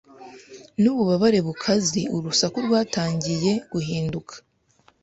Nububabare 0.81 1.39
bukaze 1.47 2.01
urusaku 2.15 2.57
rwatangiye 2.65 3.51
Guhinduka 3.71 4.33